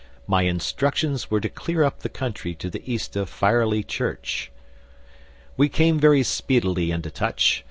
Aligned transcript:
My 0.25 0.41
instructions 0.45 1.29
were 1.29 1.39
to 1.41 1.47
clear 1.47 1.83
up 1.83 1.99
the 1.99 2.09
country 2.09 2.55
to 2.55 2.71
the 2.71 2.81
east 2.91 3.15
of 3.15 3.29
Firely 3.29 3.83
Church. 3.83 4.49
"We 5.57 5.69
came 5.69 5.99
very 5.99 6.23
speedily 6.23 6.89
into 6.89 7.11
touch. 7.11 7.59